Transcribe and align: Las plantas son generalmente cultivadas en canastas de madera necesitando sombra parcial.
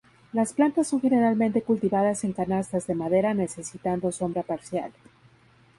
Las 0.33 0.51
plantas 0.53 0.87
son 0.87 0.99
generalmente 0.99 1.61
cultivadas 1.61 2.23
en 2.23 2.33
canastas 2.33 2.87
de 2.87 2.95
madera 2.95 3.35
necesitando 3.35 4.11
sombra 4.11 4.41
parcial. 4.41 4.91